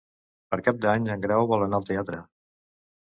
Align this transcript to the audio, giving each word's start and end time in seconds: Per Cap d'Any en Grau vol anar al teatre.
Per 0.53 0.57
Cap 0.67 0.79
d'Any 0.87 1.05
en 1.17 1.21
Grau 1.25 1.49
vol 1.53 1.67
anar 1.67 1.81
al 1.83 1.89
teatre. 1.91 2.23